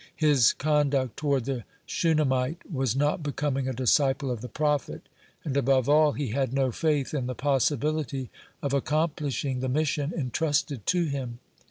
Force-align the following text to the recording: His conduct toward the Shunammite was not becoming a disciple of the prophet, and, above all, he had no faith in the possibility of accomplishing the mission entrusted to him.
His 0.15 0.53
conduct 0.53 1.15
toward 1.15 1.45
the 1.45 1.63
Shunammite 1.85 2.71
was 2.73 2.95
not 2.95 3.21
becoming 3.21 3.67
a 3.67 3.71
disciple 3.73 4.31
of 4.31 4.41
the 4.41 4.47
prophet, 4.49 5.03
and, 5.45 5.55
above 5.55 5.87
all, 5.87 6.13
he 6.13 6.29
had 6.29 6.53
no 6.53 6.71
faith 6.71 7.13
in 7.13 7.27
the 7.27 7.35
possibility 7.35 8.31
of 8.63 8.73
accomplishing 8.73 9.59
the 9.59 9.69
mission 9.69 10.11
entrusted 10.11 10.87
to 10.87 11.03
him. 11.05 11.37